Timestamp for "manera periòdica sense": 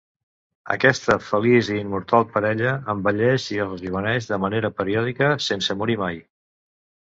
4.47-5.81